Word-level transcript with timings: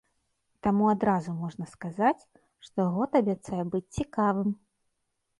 Таму 0.67 0.85
адразу 0.93 1.33
можна 1.41 1.65
сказаць, 1.73 2.23
што 2.67 2.79
год 2.95 3.11
абяцае 3.19 3.59
быць 3.75 3.93
цікавым! 3.99 4.49